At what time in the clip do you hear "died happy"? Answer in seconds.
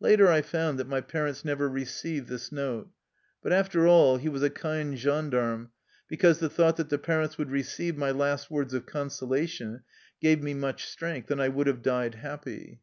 11.82-12.80